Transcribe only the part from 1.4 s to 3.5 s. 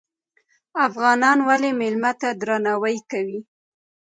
ولې میلمه ته درناوی کوي؟